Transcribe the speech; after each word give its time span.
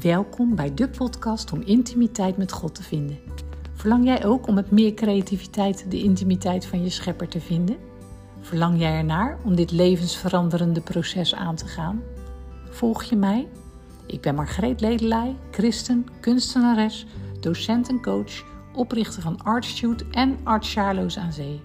Welkom 0.00 0.54
bij 0.54 0.74
de 0.74 0.88
podcast 0.88 1.52
om 1.52 1.60
intimiteit 1.60 2.36
met 2.36 2.52
God 2.52 2.74
te 2.74 2.82
vinden. 2.82 3.18
Verlang 3.74 4.04
jij 4.04 4.24
ook 4.24 4.46
om 4.46 4.54
met 4.54 4.70
meer 4.70 4.94
creativiteit 4.94 5.90
de 5.90 6.02
intimiteit 6.02 6.66
van 6.66 6.82
je 6.82 6.90
schepper 6.90 7.28
te 7.28 7.40
vinden? 7.40 7.76
Verlang 8.40 8.78
jij 8.78 8.96
ernaar 8.96 9.38
om 9.44 9.54
dit 9.54 9.70
levensveranderende 9.70 10.80
proces 10.80 11.34
aan 11.34 11.56
te 11.56 11.66
gaan? 11.66 12.02
Volg 12.70 13.02
je 13.02 13.16
mij? 13.16 13.48
Ik 14.06 14.20
ben 14.20 14.34
Margreet 14.34 14.80
Ledelij, 14.80 15.36
christen, 15.50 16.06
kunstenares, 16.20 17.06
docent 17.40 17.88
en 17.88 18.02
coach, 18.02 18.44
oprichter 18.74 19.22
van 19.22 19.42
Artshoot 19.42 20.04
en 20.10 20.38
Art 20.44 20.68
Charloes 20.68 21.18
aan 21.18 21.32
Zee. 21.32 21.60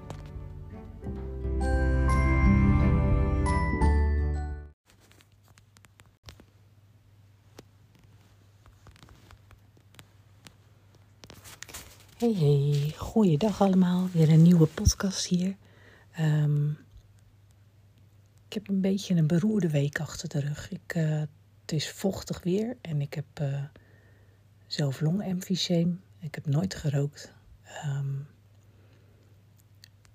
Hey 12.15 12.33
hey, 12.33 12.93
goeiedag 12.97 13.61
allemaal. 13.61 14.09
Weer 14.09 14.29
een 14.29 14.41
nieuwe 14.41 14.65
podcast 14.67 15.25
hier. 15.25 15.55
Ehm, 16.11 16.69
ik 18.47 18.53
heb 18.53 18.67
een 18.67 18.81
beetje 18.81 19.15
een 19.15 19.27
beroerde 19.27 19.69
week 19.69 19.99
achter 19.99 20.29
de 20.29 20.39
rug. 20.39 20.71
Ik, 20.71 20.95
uh, 20.95 21.19
het 21.61 21.71
is 21.71 21.89
vochtig 21.89 22.43
weer 22.43 22.77
en 22.81 23.01
ik 23.01 23.13
heb 23.13 23.25
uh, 23.41 23.63
zelf 24.67 25.01
longemfyseem. 25.01 26.01
Ik 26.19 26.35
heb 26.35 26.45
nooit 26.45 26.75
gerookt. 26.75 27.33
Um, 27.85 28.27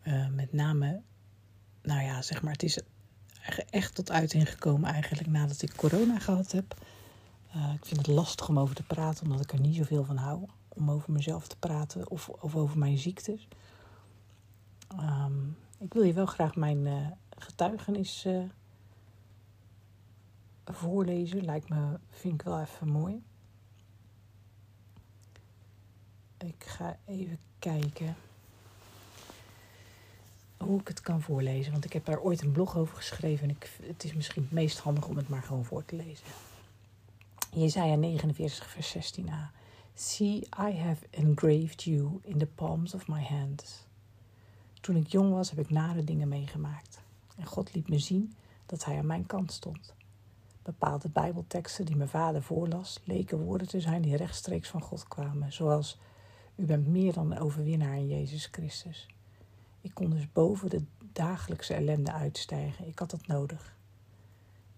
uh, 0.05 0.28
met 0.28 0.52
name, 0.52 1.02
nou 1.82 2.02
ja, 2.02 2.22
zeg 2.22 2.42
maar, 2.42 2.52
het 2.52 2.62
is 2.62 2.80
echt 3.70 3.94
tot 3.94 4.10
uiting 4.10 4.50
gekomen 4.50 4.92
eigenlijk 4.92 5.27
nadat 5.27 5.62
ik 5.62 5.77
corona 5.77 6.19
gehad 6.19 6.52
heb. 6.52 6.77
ik 7.75 7.86
vind 7.86 8.06
het 8.06 8.06
lastig 8.06 8.48
om 8.48 8.58
over 8.58 8.75
te 8.75 8.82
praten, 8.82 9.25
omdat 9.25 9.41
ik 9.41 9.53
er 9.53 9.60
niet 9.60 9.77
zoveel 9.77 10.05
van 10.05 10.16
hou 10.16 10.48
om 10.81 10.91
over 10.91 11.12
mezelf 11.12 11.48
te 11.48 11.56
praten 11.56 12.11
of, 12.11 12.28
of 12.28 12.56
over 12.56 12.78
mijn 12.78 12.98
ziektes. 12.98 13.48
Um, 15.00 15.56
ik 15.78 15.92
wil 15.92 16.03
je 16.03 16.12
wel 16.12 16.27
graag 16.27 16.56
mijn 16.56 16.87
uh, 16.87 17.06
getuigenis 17.39 18.25
uh, 18.27 18.42
voorlezen. 20.64 21.45
Lijkt 21.45 21.69
me, 21.69 21.98
vind 22.11 22.34
ik 22.34 22.42
wel 22.42 22.61
even 22.61 22.89
mooi. 22.89 23.22
Ik 26.39 26.64
ga 26.64 26.98
even 27.05 27.39
kijken 27.59 28.17
hoe 30.56 30.81
ik 30.81 30.89
het 30.89 31.00
kan 31.00 31.20
voorlezen. 31.22 31.72
Want 31.72 31.84
ik 31.84 31.92
heb 31.92 32.05
daar 32.05 32.20
ooit 32.20 32.42
een 32.42 32.53
blog 32.53 32.77
over 32.77 32.97
geschreven. 32.97 33.48
En 33.48 33.55
ik, 33.55 33.78
het 33.83 34.05
is 34.05 34.15
misschien 34.15 34.42
het 34.42 34.53
meest 34.53 34.78
handig 34.78 35.09
om 35.09 35.17
het 35.17 35.28
maar 35.28 35.42
gewoon 35.42 35.65
voor 35.65 35.84
te 35.84 35.97
lezen. 35.97 36.27
Jezaja 37.50 37.94
49, 37.94 38.70
vers 38.70 38.97
16a. 38.97 39.59
See, 39.94 40.36
I 40.58 40.70
have 40.70 41.06
engraved 41.10 41.84
you 41.84 42.20
in 42.22 42.38
the 42.38 42.46
palms 42.46 42.94
of 42.94 43.08
my 43.08 43.22
hands. 43.22 43.86
Toen 44.80 44.97
ik 44.97 45.06
jong 45.06 45.32
was, 45.32 45.50
heb 45.50 45.58
ik 45.58 45.70
nare 45.70 46.05
dingen 46.05 46.28
meegemaakt. 46.28 47.00
En 47.36 47.47
God 47.47 47.74
liet 47.74 47.88
me 47.88 47.98
zien 47.98 48.34
dat 48.66 48.84
Hij 48.84 48.98
aan 48.98 49.06
mijn 49.06 49.27
kant 49.27 49.52
stond. 49.52 49.94
Bepaalde 50.62 51.08
Bijbelteksten 51.08 51.84
die 51.84 51.97
mijn 51.97 52.08
vader 52.08 52.42
voorlas, 52.42 53.00
leken 53.05 53.38
woorden 53.38 53.69
te 53.69 53.80
zijn 53.80 54.02
die 54.02 54.16
rechtstreeks 54.16 54.69
van 54.69 54.82
God 54.82 55.08
kwamen, 55.08 55.52
zoals: 55.52 55.98
U 56.54 56.64
bent 56.64 56.86
meer 56.86 57.12
dan 57.12 57.30
een 57.30 57.38
overwinnaar 57.38 57.97
in 57.97 58.08
Jezus 58.08 58.48
Christus. 58.50 59.06
Ik 59.80 59.94
kon 59.94 60.10
dus 60.10 60.32
boven 60.32 60.70
de 60.70 60.82
dagelijkse 61.12 61.75
ellende 61.75 62.12
uitstijgen. 62.12 62.86
Ik 62.86 62.98
had 62.98 63.10
dat 63.10 63.27
nodig. 63.27 63.77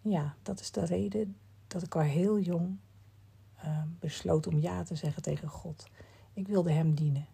Ja, 0.01 0.35
dat 0.43 0.61
is 0.61 0.71
de 0.71 0.85
reden 0.85 1.37
dat 1.67 1.83
ik 1.83 1.95
al 1.95 2.01
heel 2.01 2.39
jong 2.39 2.79
uh, 3.65 3.83
besloot 3.99 4.47
om 4.47 4.61
ja 4.61 4.83
te 4.83 4.95
zeggen 4.95 5.23
tegen 5.23 5.49
God. 5.49 5.87
Ik 6.33 6.47
wilde 6.49 6.73
Hem 6.73 6.95
dienen. 6.95 7.27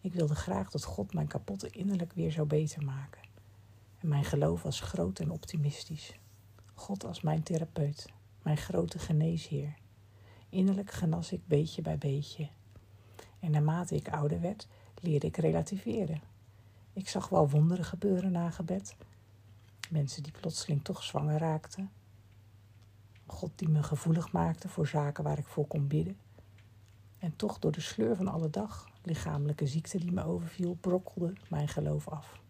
Ik 0.00 0.12
wilde 0.12 0.34
graag 0.34 0.70
dat 0.70 0.84
God 0.84 1.14
mijn 1.14 1.26
kapotte 1.26 1.70
innerlijk 1.70 2.12
weer 2.12 2.32
zou 2.32 2.46
beter 2.46 2.84
maken. 2.84 3.22
En 3.98 4.08
mijn 4.08 4.24
geloof 4.24 4.62
was 4.62 4.80
groot 4.80 5.18
en 5.18 5.30
optimistisch. 5.30 6.18
God 6.74 7.04
als 7.04 7.20
mijn 7.20 7.42
therapeut, 7.42 8.06
mijn 8.42 8.56
grote 8.56 8.98
geneesheer. 8.98 9.74
Innerlijk 10.48 10.90
genas 10.90 11.32
ik 11.32 11.46
beetje 11.46 11.82
bij 11.82 11.98
beetje. 11.98 12.48
En 13.40 13.50
naarmate 13.50 13.94
ik 13.94 14.08
ouder 14.08 14.40
werd, 14.40 14.68
leerde 15.00 15.26
ik 15.26 15.36
relativeren. 15.36 16.20
Ik 16.92 17.08
zag 17.08 17.28
wel 17.28 17.48
wonderen 17.48 17.84
gebeuren 17.84 18.32
na 18.32 18.50
gebed. 18.50 18.96
Mensen 19.90 20.22
die 20.22 20.32
plotseling 20.32 20.84
toch 20.84 21.02
zwanger 21.02 21.38
raakten. 21.38 21.90
God 23.30 23.50
die 23.54 23.68
me 23.68 23.82
gevoelig 23.82 24.32
maakte 24.32 24.68
voor 24.68 24.86
zaken 24.86 25.24
waar 25.24 25.38
ik 25.38 25.46
voor 25.46 25.66
kon 25.66 25.86
bidden. 25.86 26.16
En 27.18 27.36
toch 27.36 27.58
door 27.58 27.72
de 27.72 27.80
sleur 27.80 28.16
van 28.16 28.28
alle 28.28 28.50
dag, 28.50 28.90
lichamelijke 29.02 29.66
ziekte 29.66 29.98
die 29.98 30.12
me 30.12 30.24
overviel, 30.24 30.76
brokkelde 30.80 31.32
mijn 31.48 31.68
geloof 31.68 32.08
af. 32.08 32.40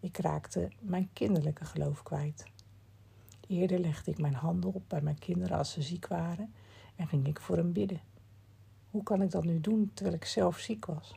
Ik 0.00 0.18
raakte 0.18 0.70
mijn 0.80 1.10
kinderlijke 1.12 1.64
geloof 1.64 2.02
kwijt. 2.02 2.44
Eerder 3.46 3.78
legde 3.78 4.10
ik 4.10 4.18
mijn 4.18 4.34
handen 4.34 4.72
op 4.72 4.82
bij 4.88 5.00
mijn 5.00 5.18
kinderen 5.18 5.58
als 5.58 5.72
ze 5.72 5.82
ziek 5.82 6.06
waren 6.06 6.54
en 6.96 7.08
ging 7.08 7.26
ik 7.26 7.40
voor 7.40 7.56
hen 7.56 7.72
bidden. 7.72 8.00
Hoe 8.90 9.02
kan 9.02 9.22
ik 9.22 9.30
dat 9.30 9.44
nu 9.44 9.60
doen 9.60 9.90
terwijl 9.94 10.16
ik 10.16 10.24
zelf 10.24 10.58
ziek 10.58 10.86
was? 10.86 11.14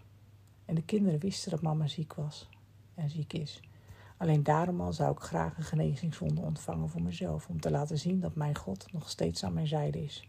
En 0.66 0.76
de 0.76 0.84
kinderen 0.84 1.20
wisten 1.20 1.52
dat 1.52 1.62
mama 1.62 1.88
ziek 1.88 2.14
was 2.14 2.50
en 2.94 3.10
ziek 3.10 3.34
is. 3.34 3.62
Alleen 4.22 4.44
daarom 4.44 4.82
al 4.82 4.94
zou 4.94 5.12
ik 5.12 5.20
graag 5.20 5.58
een 5.58 5.64
genezingswonde 5.64 6.42
ontvangen 6.42 6.90
voor 6.90 7.02
mezelf, 7.02 7.48
om 7.48 7.62
te 7.62 7.72
laten 7.72 7.98
zien 7.98 8.20
dat 8.20 8.36
mijn 8.36 8.58
God 8.58 8.92
nog 8.92 9.10
steeds 9.10 9.44
aan 9.44 9.54
mijn 9.54 9.68
zijde 9.68 10.04
is. 10.04 10.28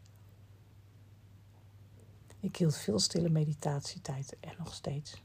Ik 2.41 2.57
hield 2.57 2.77
veel 2.77 2.99
stille 2.99 3.29
meditatietijd 3.29 4.37
en 4.41 4.55
nog 4.59 4.75
steeds. 4.75 5.23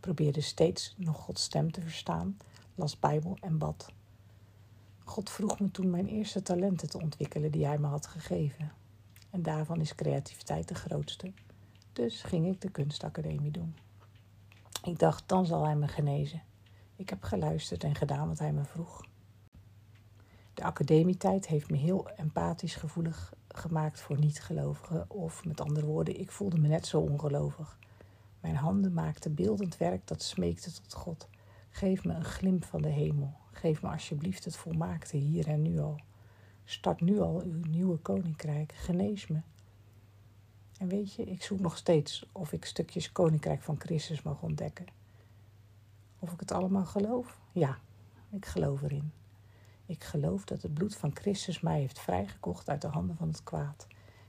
Probeerde 0.00 0.40
steeds 0.40 0.94
nog 0.96 1.16
Gods 1.16 1.42
stem 1.42 1.72
te 1.72 1.80
verstaan, 1.80 2.36
las 2.74 2.98
Bijbel 2.98 3.36
en 3.40 3.58
bad. 3.58 3.92
God 5.04 5.30
vroeg 5.30 5.60
me 5.60 5.70
toen 5.70 5.90
mijn 5.90 6.08
eerste 6.08 6.42
talenten 6.42 6.90
te 6.90 7.00
ontwikkelen 7.00 7.50
die 7.50 7.66
Hij 7.66 7.78
me 7.78 7.86
had 7.86 8.06
gegeven. 8.06 8.72
En 9.30 9.42
daarvan 9.42 9.80
is 9.80 9.94
creativiteit 9.94 10.68
de 10.68 10.74
grootste. 10.74 11.32
Dus 11.92 12.22
ging 12.22 12.46
ik 12.46 12.60
de 12.60 12.70
kunstacademie 12.70 13.50
doen. 13.50 13.76
Ik 14.82 14.98
dacht, 14.98 15.28
dan 15.28 15.46
zal 15.46 15.64
Hij 15.64 15.76
me 15.76 15.88
genezen. 15.88 16.42
Ik 16.96 17.08
heb 17.08 17.22
geluisterd 17.22 17.84
en 17.84 17.94
gedaan 17.94 18.28
wat 18.28 18.38
hij 18.38 18.52
me 18.52 18.64
vroeg. 18.64 19.04
De 20.54 20.62
academietijd 20.62 21.46
heeft 21.46 21.70
me 21.70 21.76
heel 21.76 22.08
empathisch 22.10 22.74
gevoelig 22.74 23.34
gemaakt 23.48 24.00
voor 24.00 24.18
niet-gelovigen. 24.18 25.10
Of 25.10 25.44
met 25.44 25.60
andere 25.60 25.86
woorden, 25.86 26.20
ik 26.20 26.30
voelde 26.30 26.58
me 26.58 26.68
net 26.68 26.86
zo 26.86 27.00
ongelovig. 27.00 27.78
Mijn 28.40 28.56
handen 28.56 28.92
maakten 28.92 29.34
beeldend 29.34 29.76
werk 29.76 30.06
dat 30.06 30.22
smeekte 30.22 30.72
tot 30.72 30.94
God. 30.94 31.28
Geef 31.70 32.04
me 32.04 32.14
een 32.14 32.24
glimp 32.24 32.64
van 32.64 32.82
de 32.82 32.88
hemel. 32.88 33.36
Geef 33.52 33.82
me 33.82 33.88
alsjeblieft 33.88 34.44
het 34.44 34.56
volmaakte 34.56 35.16
hier 35.16 35.48
en 35.48 35.62
nu 35.62 35.78
al. 35.78 36.00
Start 36.64 37.00
nu 37.00 37.20
al 37.20 37.42
uw 37.42 37.60
nieuwe 37.68 37.96
koninkrijk. 37.96 38.72
Genees 38.72 39.26
me. 39.26 39.40
En 40.78 40.88
weet 40.88 41.14
je, 41.14 41.24
ik 41.24 41.42
zoek 41.42 41.60
nog 41.60 41.76
steeds 41.76 42.26
of 42.32 42.52
ik 42.52 42.64
stukjes 42.64 43.12
koninkrijk 43.12 43.62
van 43.62 43.80
Christus 43.80 44.22
mag 44.22 44.42
ontdekken. 44.42 44.86
Of 46.26 46.32
ik 46.32 46.40
het 46.40 46.52
allemaal 46.52 46.84
geloof? 46.84 47.38
Ja, 47.52 47.78
ik 48.30 48.46
geloof 48.46 48.82
erin. 48.82 49.12
Ik 49.86 50.04
geloof 50.04 50.44
dat 50.44 50.62
het 50.62 50.74
bloed 50.74 50.96
van 50.96 51.16
Christus 51.16 51.60
mij 51.60 51.80
heeft 51.80 51.98
vrijgekocht 51.98 52.68
uit 52.68 52.80
de 52.80 52.88
handen 52.88 53.16
van 53.16 53.28
het 53.28 53.42
kwaad. 53.42 53.86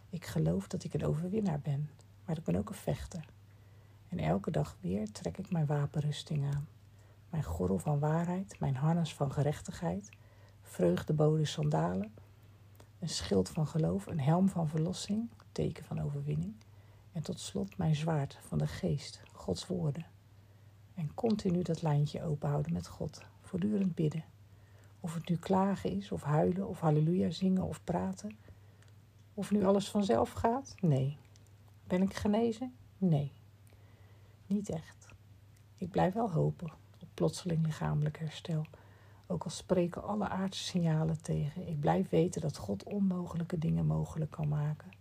Ik 0.09 0.25
geloof 0.25 0.67
dat 0.67 0.83
ik 0.83 0.93
een 0.93 1.05
overwinnaar 1.05 1.59
ben, 1.59 1.89
maar 2.25 2.37
ik 2.37 2.43
ben 2.43 2.55
ook 2.55 2.69
een 2.69 2.75
vechter. 2.75 3.25
En 4.07 4.19
elke 4.19 4.51
dag 4.51 4.77
weer 4.81 5.11
trek 5.11 5.37
ik 5.37 5.51
mijn 5.51 5.65
wapenrusting 5.65 6.53
aan. 6.55 6.67
Mijn 7.29 7.43
gordel 7.43 7.79
van 7.79 7.99
waarheid, 7.99 8.59
mijn 8.59 8.75
harnas 8.75 9.13
van 9.13 9.31
gerechtigheid, 9.31 10.09
vreugdeboden 10.61 11.47
sandalen, 11.47 12.13
een 12.99 13.09
schild 13.09 13.49
van 13.49 13.67
geloof, 13.67 14.05
een 14.05 14.19
helm 14.19 14.49
van 14.49 14.69
verlossing, 14.69 15.29
teken 15.51 15.83
van 15.83 16.01
overwinning. 16.01 16.55
En 17.11 17.21
tot 17.21 17.39
slot 17.39 17.77
mijn 17.77 17.95
zwaard 17.95 18.39
van 18.47 18.57
de 18.57 18.67
geest, 18.67 19.21
Gods 19.31 19.67
woorden. 19.67 20.05
Continu 21.17 21.61
dat 21.61 21.81
lijntje 21.81 22.23
openhouden 22.23 22.73
met 22.73 22.87
God. 22.87 23.21
Voortdurend 23.41 23.95
bidden. 23.95 24.23
Of 24.99 25.13
het 25.13 25.29
nu 25.29 25.35
klagen 25.35 25.91
is, 25.91 26.11
of 26.11 26.23
huilen, 26.23 26.67
of 26.67 26.79
halleluja 26.79 27.29
zingen, 27.29 27.63
of 27.63 27.83
praten. 27.83 28.37
Of 29.33 29.51
nu 29.51 29.65
alles 29.65 29.89
vanzelf 29.89 30.31
gaat? 30.31 30.75
Nee. 30.79 31.17
Ben 31.83 32.01
ik 32.01 32.13
genezen? 32.13 32.75
Nee. 32.97 33.31
Niet 34.47 34.69
echt. 34.69 35.07
Ik 35.77 35.91
blijf 35.91 36.13
wel 36.13 36.31
hopen 36.31 36.71
op 36.99 37.07
plotseling 37.13 37.65
lichamelijk 37.65 38.19
herstel. 38.19 38.65
Ook 39.27 39.43
al 39.43 39.49
spreken 39.49 40.03
alle 40.03 40.27
aardse 40.27 40.63
signalen 40.63 41.21
tegen. 41.21 41.67
Ik 41.67 41.79
blijf 41.79 42.09
weten 42.09 42.41
dat 42.41 42.57
God 42.57 42.83
onmogelijke 42.83 43.57
dingen 43.57 43.85
mogelijk 43.85 44.31
kan 44.31 44.47
maken. 44.47 44.91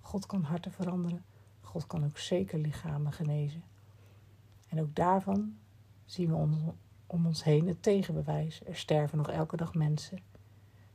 God 0.00 0.26
kan 0.26 0.42
harten 0.42 0.72
veranderen. 0.72 1.24
God 1.60 1.86
kan 1.86 2.04
ook 2.04 2.18
zeker 2.18 2.58
lichamen 2.58 3.12
genezen. 3.12 3.62
En 4.68 4.80
ook 4.80 4.94
daarvan 4.94 5.62
zien 6.04 6.28
we 6.28 6.34
om, 6.34 6.74
ons 7.06 7.44
heen 7.44 7.68
het 7.68 7.82
tegenbewijs. 7.82 8.60
Er 8.66 8.76
sterven 8.76 9.18
nog 9.18 9.30
elke 9.30 9.56
dag 9.56 9.74
mensen. 9.74 10.18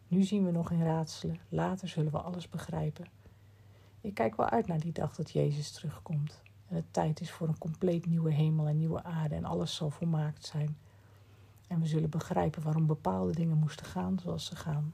Nu 0.08 0.24
zien 0.24 0.46
we 0.46 0.52
nog 0.52 0.72
in 0.72 0.84
raadselen, 0.84 1.40
later 1.50 1.88
zullen 1.88 2.12
we 2.12 2.22
alles 2.22 2.50
begrijpen. 2.50 3.06
ik 4.02 4.14
kijk 4.14 4.36
wel 4.36 4.50
uit 4.50 4.68
naar 4.68 4.80
die 4.80 4.92
dag 4.92 5.16
dat 5.16 5.32
Jezus 5.32 5.72
terugkomt. 5.72 6.42
En 6.68 6.76
het 6.76 6.94
tijd 6.94 7.22
is 7.22 7.32
voor 7.32 7.48
een 7.48 7.58
compleet 7.58 8.06
nieuwe 8.06 8.32
hemel 8.32 8.68
en 8.68 8.78
nieuwe 8.78 9.04
aarde 9.04 9.36
en 9.36 9.46
alles 9.46 9.76
zal 9.76 9.90
volmaakt 9.90 10.46
zijn. 10.46 10.78
En 11.68 11.80
we 11.80 11.88
zullen 11.88 12.10
begrijpen 12.10 12.64
waarom 12.64 12.86
bepaalde 12.86 13.34
dingen 13.34 13.58
moesten 13.58 13.86
gaan 13.86 14.20
zoals 14.20 14.46
ze 14.46 14.56
gaan. 14.56 14.94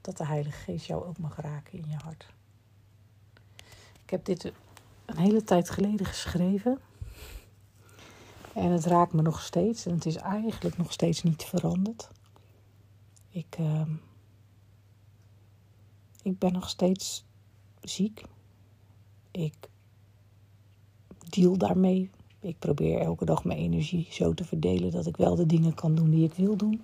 Dat 0.00 0.16
de 0.16 0.26
Heilige 0.26 0.58
Geest 0.58 0.86
jou 0.86 1.04
ook 1.04 1.18
mag 1.18 1.36
raken 1.36 1.78
in 1.78 1.88
je 1.88 1.96
hart. 1.96 2.26
Ik 4.02 4.10
heb 4.10 4.24
dit 4.24 4.52
een 5.04 5.16
hele 5.16 5.44
tijd 5.44 5.70
geleden 5.70 6.06
geschreven. 6.06 6.78
En 8.54 8.70
het 8.70 8.84
raakt 8.84 9.12
me 9.12 9.22
nog 9.22 9.42
steeds. 9.42 9.86
En 9.86 9.94
het 9.94 10.06
is 10.06 10.16
eigenlijk 10.16 10.76
nog 10.76 10.92
steeds 10.92 11.22
niet 11.22 11.44
veranderd. 11.44 12.10
Ik, 13.28 13.56
uh, 13.60 13.82
ik 16.22 16.38
ben 16.38 16.52
nog 16.52 16.68
steeds 16.68 17.24
ziek. 17.80 18.22
Ik 19.30 19.68
deal 21.28 21.58
daarmee. 21.58 22.10
Ik 22.40 22.58
probeer 22.58 23.00
elke 23.00 23.24
dag 23.24 23.44
mijn 23.44 23.58
energie 23.58 24.06
zo 24.10 24.34
te 24.34 24.44
verdelen 24.44 24.90
dat 24.90 25.06
ik 25.06 25.16
wel 25.16 25.34
de 25.34 25.46
dingen 25.46 25.74
kan 25.74 25.94
doen 25.94 26.10
die 26.10 26.24
ik 26.24 26.34
wil 26.34 26.56
doen. 26.56 26.82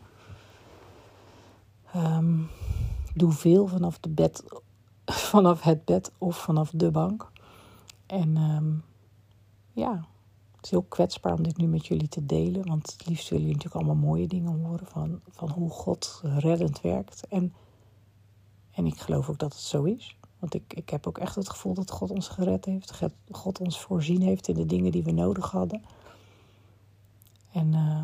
Um, 1.97 2.49
doe 3.15 3.33
veel 3.33 3.67
vanaf, 3.67 3.99
de 3.99 4.09
bed, 4.09 4.45
vanaf 5.31 5.63
het 5.63 5.85
bed 5.85 6.13
of 6.19 6.37
vanaf 6.37 6.71
de 6.75 6.91
bank. 6.91 7.31
En 8.07 8.37
um, 8.37 8.85
ja, 9.73 10.07
het 10.61 10.69
is 10.69 10.71
heel 10.71 10.89
kwetsbaar 10.89 11.35
om 11.35 11.43
dit 11.43 11.57
nu 11.57 11.67
met 11.67 11.87
jullie 11.87 12.09
te 12.09 12.27
delen. 12.27 12.67
Want 12.67 12.93
het 12.93 13.07
liefst 13.07 13.29
willen 13.29 13.47
jullie 13.47 13.57
natuurlijk 13.63 13.87
allemaal 13.87 14.09
mooie 14.09 14.27
dingen 14.27 14.65
horen 14.65 14.87
van, 14.87 15.21
van 15.31 15.51
hoe 15.51 15.71
God 15.71 16.21
reddend 16.25 16.81
werkt. 16.81 17.27
En, 17.27 17.55
en 18.71 18.87
ik 18.87 18.99
geloof 18.99 19.29
ook 19.29 19.39
dat 19.39 19.53
het 19.53 19.63
zo 19.63 19.83
is. 19.83 20.17
Want 20.39 20.55
ik, 20.55 20.73
ik 20.75 20.91
heb 20.91 21.07
ook 21.07 21.19
echt 21.19 21.35
het 21.35 21.49
gevoel 21.49 21.75
dat 21.75 21.91
God 21.91 22.11
ons 22.11 22.29
gered 22.29 22.65
heeft. 22.65 23.01
God 23.31 23.61
ons 23.61 23.81
voorzien 23.81 24.23
heeft 24.23 24.49
in 24.49 24.55
de 24.55 24.67
dingen 24.67 24.93
die 24.93 25.03
we 25.03 25.11
nodig 25.11 25.51
hadden. 25.51 25.83
En 27.53 27.73
uh, 27.73 28.03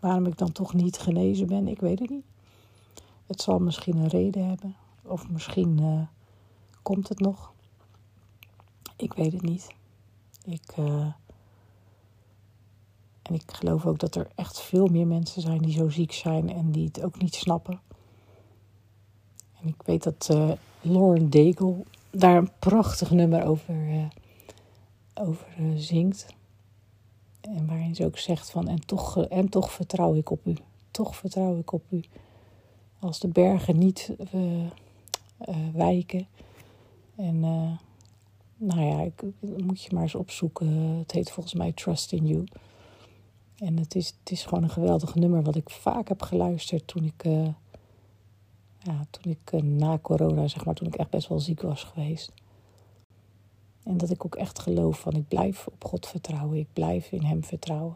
waarom 0.00 0.26
ik 0.26 0.38
dan 0.38 0.52
toch 0.52 0.74
niet 0.74 0.98
genezen 0.98 1.46
ben, 1.46 1.68
ik 1.68 1.80
weet 1.80 1.98
het 1.98 2.10
niet. 2.10 2.24
Het 3.26 3.40
zal 3.40 3.58
misschien 3.58 3.96
een 3.96 4.08
reden 4.08 4.48
hebben. 4.48 4.76
Of 5.02 5.30
misschien 5.30 5.80
uh, 5.80 6.00
komt 6.82 7.08
het 7.08 7.20
nog. 7.20 7.52
Ik 8.96 9.12
weet 9.12 9.32
het 9.32 9.42
niet. 9.42 9.74
Ik, 10.44 10.76
uh, 10.76 11.06
en 13.28 13.34
ik 13.34 13.42
geloof 13.46 13.86
ook 13.86 13.98
dat 13.98 14.14
er 14.14 14.28
echt 14.34 14.60
veel 14.60 14.86
meer 14.86 15.06
mensen 15.06 15.42
zijn 15.42 15.58
die 15.58 15.72
zo 15.72 15.88
ziek 15.88 16.12
zijn 16.12 16.50
en 16.50 16.70
die 16.70 16.86
het 16.86 17.02
ook 17.02 17.22
niet 17.22 17.34
snappen. 17.34 17.80
En 19.60 19.68
ik 19.68 19.82
weet 19.84 20.02
dat 20.02 20.28
uh, 20.32 20.50
Lauren 20.80 21.30
Daigle 21.30 21.74
daar 22.10 22.36
een 22.36 22.50
prachtig 22.58 23.10
nummer 23.10 23.44
over, 23.44 23.74
uh, 23.74 24.04
over 25.14 25.46
uh, 25.60 25.72
zingt. 25.76 26.26
En 27.40 27.66
waarin 27.66 27.94
ze 27.94 28.04
ook 28.04 28.18
zegt 28.18 28.50
van 28.50 28.68
en 28.68 28.86
toch, 28.86 29.26
en 29.26 29.48
toch 29.48 29.72
vertrouw 29.72 30.14
ik 30.14 30.30
op 30.30 30.46
u. 30.46 30.56
Toch 30.90 31.16
vertrouw 31.16 31.58
ik 31.58 31.72
op 31.72 31.82
u. 31.90 32.04
Als 32.98 33.20
de 33.20 33.28
bergen 33.28 33.78
niet 33.78 34.10
wijken. 35.72 36.26
En 37.16 37.40
nou 38.56 38.80
ja, 38.80 39.00
ik, 39.00 39.22
moet 39.40 39.82
je 39.82 39.94
maar 39.94 40.02
eens 40.02 40.14
opzoeken. 40.14 40.68
Het 40.98 41.12
heet 41.12 41.30
volgens 41.30 41.54
mij 41.54 41.72
Trust 41.72 42.12
in 42.12 42.26
You. 42.26 42.44
En 43.56 43.76
het 43.78 43.94
is, 43.94 44.06
het 44.06 44.30
is 44.30 44.44
gewoon 44.44 44.62
een 44.62 44.70
geweldig 44.70 45.14
nummer 45.14 45.42
wat 45.42 45.56
ik 45.56 45.70
vaak 45.70 46.08
heb 46.08 46.22
geluisterd 46.22 46.86
toen 46.86 47.04
ik, 47.04 47.24
uh, 47.24 47.48
ja, 48.78 49.06
toen 49.10 49.32
ik 49.32 49.52
uh, 49.52 49.62
na 49.62 49.98
corona, 49.98 50.48
zeg 50.48 50.64
maar, 50.64 50.74
toen 50.74 50.86
ik 50.86 50.96
echt 50.96 51.10
best 51.10 51.28
wel 51.28 51.38
ziek 51.38 51.62
was 51.62 51.84
geweest. 51.84 52.32
En 53.82 53.96
dat 53.96 54.10
ik 54.10 54.24
ook 54.24 54.34
echt 54.34 54.58
geloof 54.58 55.00
van 55.00 55.12
ik 55.12 55.28
blijf 55.28 55.66
op 55.66 55.84
God 55.84 56.06
vertrouwen, 56.06 56.58
ik 56.58 56.72
blijf 56.72 57.12
in 57.12 57.22
Hem 57.22 57.44
vertrouwen. 57.44 57.94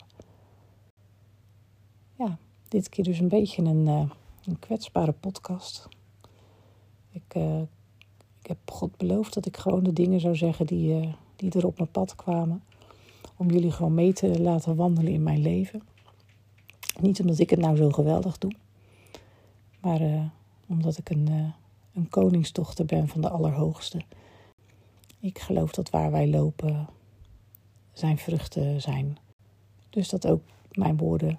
Ja, 2.19 2.39
dit 2.69 2.89
keer 2.89 3.05
dus 3.05 3.19
een 3.19 3.29
beetje 3.29 3.63
een, 3.63 3.87
uh, 3.87 4.11
een 4.45 4.59
kwetsbare 4.59 5.13
podcast. 5.13 5.89
Ik, 7.11 7.35
ik 8.43 8.47
heb 8.47 8.59
God 8.67 8.97
beloofd 8.97 9.35
dat 9.35 9.47
ik 9.47 9.57
gewoon 9.57 9.83
de 9.83 9.93
dingen 9.93 10.21
zou 10.21 10.37
zeggen 10.37 10.67
die, 10.67 11.15
die 11.37 11.53
er 11.53 11.67
op 11.67 11.79
mijn 11.79 11.91
pad 11.91 12.15
kwamen 12.15 12.63
om 13.41 13.51
jullie 13.51 13.71
gewoon 13.71 13.95
mee 13.95 14.13
te 14.13 14.41
laten 14.41 14.77
wandelen 14.77 15.13
in 15.13 15.23
mijn 15.23 15.39
leven. 15.39 15.83
Niet 17.01 17.21
omdat 17.21 17.39
ik 17.39 17.51
het 17.51 17.59
nou 17.59 17.77
zo 17.77 17.91
geweldig 17.91 18.39
doe, 18.39 18.53
maar 19.81 20.01
uh, 20.01 20.25
omdat 20.69 20.99
ik 20.99 21.11
een, 21.11 21.27
uh, 21.31 21.53
een 21.95 22.87
ben 22.87 23.09
van 23.09 23.21
de 23.21 23.29
Allerhoogste. 23.29 24.01
Ik 25.21 25.39
geloof 25.39 25.73
dat 25.73 25.91
waar 25.91 26.11
wij 26.11 26.29
lopen 26.29 26.89
zijn 27.93 28.19
vruchten 28.19 28.81
zijn. 28.81 29.19
Dus 29.91 30.09
dat 30.09 30.27
ook 30.27 30.43
mijn 30.73 30.97
woorden 30.97 31.39